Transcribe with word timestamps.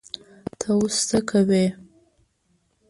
ته 0.59 0.69
اوس 0.75 0.95
څه 1.09 1.19
کوې؟ 1.29 1.65